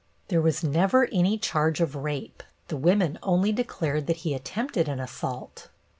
[0.29, 4.99] There was never any charge of rape; the women only declared that he attempted an
[4.99, 5.67] assault.